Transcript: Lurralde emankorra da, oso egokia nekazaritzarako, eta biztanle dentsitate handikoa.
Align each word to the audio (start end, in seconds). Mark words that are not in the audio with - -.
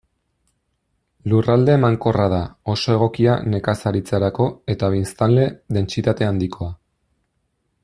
Lurralde 1.33 1.75
emankorra 1.79 2.25
da, 2.35 2.39
oso 2.75 2.95
egokia 2.95 3.35
nekazaritzarako, 3.51 4.49
eta 4.75 4.91
biztanle 4.97 5.45
dentsitate 5.79 6.31
handikoa. 6.31 6.75